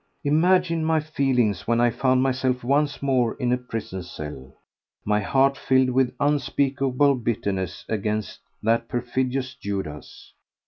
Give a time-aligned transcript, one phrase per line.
[0.23, 4.57] Imagine my feelings when I found myself once more in a prison cell,
[5.05, 10.33] my heart filled with unspeakable bitterness against that perfidious Judas.